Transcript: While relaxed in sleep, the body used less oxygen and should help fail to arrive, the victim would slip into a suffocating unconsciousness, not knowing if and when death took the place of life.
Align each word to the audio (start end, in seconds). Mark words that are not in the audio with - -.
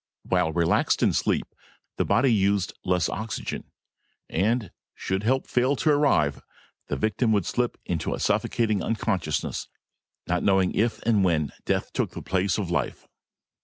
While 0.23 0.51
relaxed 0.51 1.03
in 1.03 1.13
sleep, 1.13 1.45
the 1.97 2.05
body 2.05 2.33
used 2.33 2.73
less 2.83 3.07
oxygen 3.07 3.65
and 4.31 4.71
should 4.95 5.21
help 5.21 5.45
fail 5.45 5.75
to 5.75 5.91
arrive, 5.91 6.41
the 6.87 6.95
victim 6.95 7.31
would 7.33 7.45
slip 7.45 7.77
into 7.85 8.15
a 8.15 8.19
suffocating 8.19 8.81
unconsciousness, 8.83 9.67
not 10.25 10.41
knowing 10.41 10.73
if 10.73 11.03
and 11.03 11.23
when 11.23 11.51
death 11.65 11.93
took 11.93 12.13
the 12.13 12.23
place 12.23 12.57
of 12.57 12.71
life. 12.71 13.07